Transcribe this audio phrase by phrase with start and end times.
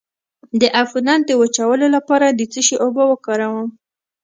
[0.59, 3.67] د عفونت د وچولو لپاره د څه شي اوبه وکاروم؟